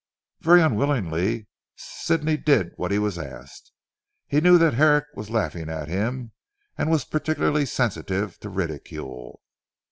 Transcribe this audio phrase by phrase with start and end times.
[0.39, 3.71] Very unwillingly Sidney did what he was asked.
[4.25, 6.31] He knew that Herrick was laughing at him,
[6.75, 9.41] and was particularly sensitive to ridicule.